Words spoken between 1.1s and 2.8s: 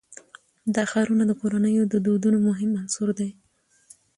د کورنیو د دودونو مهم